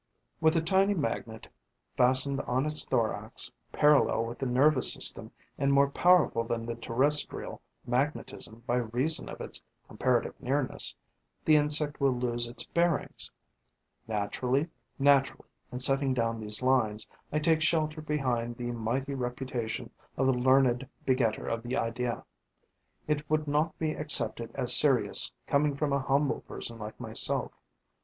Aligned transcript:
With 0.39 0.55
a 0.55 0.61
tiny 0.61 0.95
magnet 0.95 1.47
fastened 1.95 2.41
on 2.47 2.65
its 2.65 2.83
thorax, 2.83 3.51
parallel 3.71 4.25
with 4.25 4.39
the 4.39 4.47
nervous 4.47 4.91
system 4.91 5.29
and 5.59 5.71
more 5.71 5.91
powerful 5.91 6.43
than 6.43 6.65
the 6.65 6.73
terrestrial 6.73 7.61
magnetism 7.85 8.63
by 8.65 8.77
reason 8.77 9.29
of 9.29 9.39
its 9.41 9.61
comparative 9.87 10.33
nearness, 10.41 10.95
the 11.45 11.55
insect 11.55 12.01
will 12.01 12.13
lose 12.15 12.47
its 12.47 12.63
bearings. 12.63 13.29
Naturally, 14.07 14.69
in 14.99 15.77
setting 15.79 16.15
down 16.15 16.39
these 16.39 16.63
lines, 16.63 17.05
I 17.31 17.37
take 17.37 17.61
shelter 17.61 18.01
behind 18.01 18.57
the 18.57 18.71
mighty 18.71 19.13
reputation 19.13 19.91
of 20.17 20.25
the 20.25 20.33
learned 20.33 20.87
begetter 21.05 21.45
of 21.45 21.61
the 21.61 21.77
idea. 21.77 22.25
It 23.07 23.29
would 23.29 23.47
not 23.47 23.77
be 23.77 23.91
accepted 23.91 24.49
as 24.55 24.75
serious 24.75 25.31
coming 25.45 25.75
from 25.75 25.93
a 25.93 25.99
humble 25.99 26.41
person 26.41 26.79
like 26.79 26.99
myself. 26.99 27.51